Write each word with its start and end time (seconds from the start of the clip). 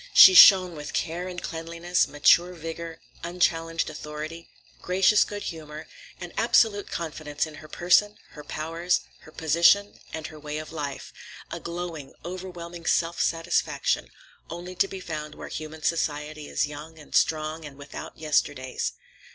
She 0.15 0.33
shone 0.33 0.75
with 0.75 0.93
care 0.93 1.27
and 1.27 1.39
cleanliness, 1.39 2.07
mature 2.07 2.55
vigor, 2.55 2.99
unchallenged 3.23 3.87
authority, 3.87 4.49
gracious 4.81 5.23
good 5.23 5.43
humor, 5.43 5.87
and 6.19 6.33
absolute 6.37 6.89
confidence 6.89 7.45
in 7.45 7.53
her 7.61 7.67
person, 7.67 8.17
her 8.29 8.43
powers, 8.43 9.01
her 9.19 9.31
position, 9.31 9.99
and 10.11 10.25
her 10.25 10.39
way 10.39 10.57
of 10.57 10.71
life; 10.71 11.13
a 11.51 11.59
glowing, 11.59 12.13
overwhelming 12.25 12.87
self 12.87 13.21
satisfaction, 13.21 14.09
only 14.49 14.73
to 14.73 14.87
be 14.87 14.99
found 15.01 15.35
where 15.35 15.49
human 15.49 15.83
society 15.83 16.47
is 16.49 16.65
young 16.65 16.97
and 16.97 17.13
strong 17.13 17.63
and 17.63 17.77
without 17.77 18.17
yesterdays. 18.17 18.93